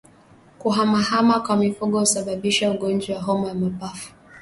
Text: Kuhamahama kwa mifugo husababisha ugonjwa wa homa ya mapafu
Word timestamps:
Kuhamahama 0.59 1.39
kwa 1.39 1.57
mifugo 1.57 1.99
husababisha 1.99 2.71
ugonjwa 2.71 3.15
wa 3.15 3.21
homa 3.21 3.47
ya 3.47 3.55
mapafu 3.55 4.13